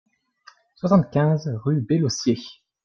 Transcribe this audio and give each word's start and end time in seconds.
soixante-quinze 0.77 1.47
rue 1.63 1.79
Bellocier 1.79 2.39